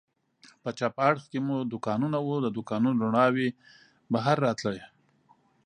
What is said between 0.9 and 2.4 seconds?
اړخ کې مو دوکانونه و،